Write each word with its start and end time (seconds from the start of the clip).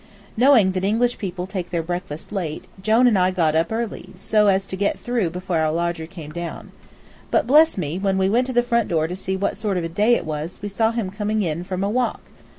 Knowing 0.35 0.71
that 0.71 0.83
English 0.83 1.19
people 1.19 1.45
take 1.45 1.69
their 1.69 1.83
breakfast 1.83 2.31
late, 2.31 2.65
Jone 2.81 3.05
and 3.05 3.19
I 3.19 3.29
got 3.29 3.55
up 3.55 3.71
early, 3.71 4.09
so 4.15 4.47
as 4.47 4.65
to 4.65 4.75
get 4.75 4.97
through 4.97 5.29
before 5.29 5.59
our 5.59 5.71
lodger 5.71 6.07
came 6.07 6.31
down. 6.31 6.71
But, 7.29 7.45
bless 7.45 7.77
me, 7.77 7.99
when 7.99 8.17
we 8.17 8.27
went 8.27 8.47
to 8.47 8.53
the 8.53 8.63
front 8.63 8.87
door 8.89 9.07
to 9.07 9.15
see 9.15 9.35
what 9.37 9.57
sort 9.57 9.77
of 9.77 9.83
a 9.83 9.89
day 9.89 10.15
it 10.15 10.25
was 10.25 10.57
we 10.59 10.69
saw 10.69 10.89
him 10.89 11.11
coming 11.11 11.43
in 11.43 11.63
from 11.63 11.83
a 11.83 11.87
walk. 11.91 12.21